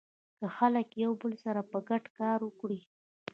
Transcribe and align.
که 0.39 0.45
خلک 0.57 0.87
له 0.97 0.99
يو 1.05 1.11
بل 1.21 1.33
سره 1.43 1.61
په 1.71 1.77
ګډه 1.89 2.09
کار 2.19 2.39
وکړي. 2.43 2.79